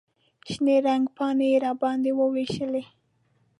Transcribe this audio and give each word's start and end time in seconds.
شنې 0.51 0.75
رنګې 0.85 1.13
پاڼې 1.15 1.45
یې 1.53 1.57
راباندې 1.65 2.11
ووېشلې. 2.15 2.83